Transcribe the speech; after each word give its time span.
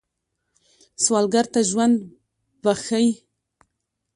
سوالګر 1.03 1.45
ته 1.53 1.59
ژوند 1.69 1.95
بخښئ 2.63 3.07